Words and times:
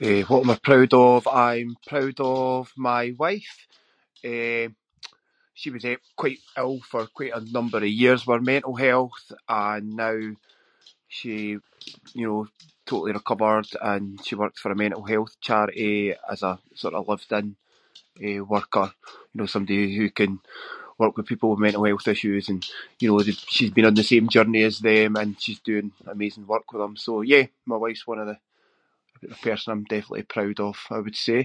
Eh, 0.00 0.22
what 0.30 0.42
am 0.42 0.50
I 0.54 0.58
proud 0.68 0.92
of? 1.06 1.22
I’m 1.50 1.70
proud 1.90 2.18
of 2.42 2.62
my 2.90 3.04
wife. 3.24 3.56
Eh, 4.32 4.66
she 5.60 5.68
was 5.74 5.84
eh 5.90 5.98
quite 6.22 6.40
ill 6.62 6.76
for 6.90 7.02
quite 7.18 7.34
a 7.38 7.42
number 7.56 7.78
of 7.86 7.98
years 8.02 8.20
with 8.22 8.36
her 8.38 8.50
mental 8.52 8.76
health 8.86 9.24
and 9.66 9.84
now 10.06 10.16
she, 11.16 11.34
you 12.18 12.24
know, 12.28 12.42
totally 12.90 13.12
recovered 13.20 13.68
and 13.92 14.04
she 14.24 14.34
works 14.42 14.60
for 14.60 14.72
a 14.72 14.76
mental 14.84 15.04
health 15.12 15.32
charity 15.46 15.94
as 16.32 16.40
a 16.42 16.52
sort 16.82 16.94
of 16.96 17.06
lived-in, 17.10 17.46
eh, 18.26 18.40
worker. 18.54 18.88
You 19.32 19.36
know, 19.38 19.46
somebody 19.54 19.80
who 19.98 20.06
can 20.20 20.32
work 21.00 21.14
with 21.16 21.30
people 21.30 21.50
with 21.50 21.60
mental 21.66 21.84
health 21.88 22.06
issues 22.14 22.44
and, 22.52 22.62
you 23.00 23.06
know, 23.08 23.20
she’s 23.54 23.74
been 23.76 23.88
on 23.90 23.94
the 23.98 24.10
same 24.12 24.28
journey 24.34 24.62
as 24.70 24.76
them 24.88 25.10
and 25.20 25.30
she’s 25.42 25.66
doing 25.70 25.88
amazing 26.14 26.48
work 26.52 26.66
with 26.72 26.82
them. 26.82 26.94
So 27.04 27.12
yeah, 27.32 27.44
my 27.70 27.76
wife’s 27.82 28.08
one 28.12 28.18
of 28.22 28.26
the- 28.30 28.42
I 29.14 29.18
think 29.18 29.32
the 29.34 29.44
person 29.48 29.68
I’m 29.72 29.84
definitely 29.94 30.34
proud 30.36 30.56
of 30.68 30.76
I 30.90 30.98
would 31.04 31.18
say. 31.28 31.40